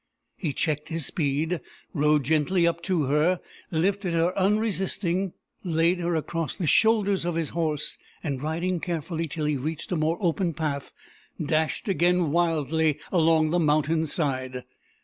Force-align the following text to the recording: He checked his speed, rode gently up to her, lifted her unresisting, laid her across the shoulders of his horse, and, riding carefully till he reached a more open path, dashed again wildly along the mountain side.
He 0.35 0.51
checked 0.51 0.87
his 0.89 1.05
speed, 1.05 1.61
rode 1.93 2.23
gently 2.23 2.65
up 2.65 2.81
to 2.85 3.03
her, 3.03 3.39
lifted 3.69 4.13
her 4.13 4.35
unresisting, 4.35 5.33
laid 5.63 5.99
her 5.99 6.15
across 6.15 6.55
the 6.55 6.65
shoulders 6.65 7.23
of 7.23 7.35
his 7.35 7.49
horse, 7.49 7.99
and, 8.23 8.41
riding 8.41 8.79
carefully 8.79 9.27
till 9.27 9.45
he 9.45 9.57
reached 9.57 9.91
a 9.91 9.95
more 9.95 10.17
open 10.19 10.55
path, 10.55 10.91
dashed 11.39 11.87
again 11.87 12.31
wildly 12.31 12.97
along 13.11 13.51
the 13.51 13.59
mountain 13.59 14.07
side. 14.07 14.63